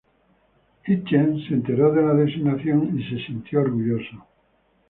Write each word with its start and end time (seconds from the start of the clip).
Hitchens 0.87 1.45
se 1.47 1.53
enteró 1.53 1.93
de 1.93 2.01
la 2.01 2.15
designación 2.15 2.99
y 2.99 3.03
se 3.07 3.23
sintió 3.27 3.59
orgulloso. 3.61 4.25